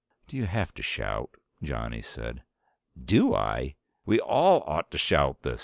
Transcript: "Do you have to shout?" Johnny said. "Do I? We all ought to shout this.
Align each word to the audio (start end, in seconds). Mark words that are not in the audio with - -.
"Do 0.27 0.35
you 0.35 0.47
have 0.47 0.73
to 0.73 0.81
shout?" 0.81 1.29
Johnny 1.61 2.01
said. 2.01 2.41
"Do 2.99 3.35
I? 3.35 3.75
We 4.03 4.19
all 4.19 4.63
ought 4.65 4.89
to 4.89 4.97
shout 4.97 5.43
this. 5.43 5.59